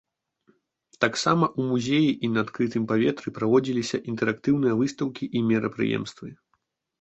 Таксама 1.03 1.45
ў 1.59 1.73
музеі 1.73 2.09
і 2.27 2.29
на 2.37 2.43
адкрытым 2.45 2.83
паветры 2.93 3.27
праводзіліся 3.37 3.97
інтэрактыўныя 4.13 4.79
выстаўкі 4.81 5.25
і 5.37 5.45
мерапрыемствы. 5.53 6.27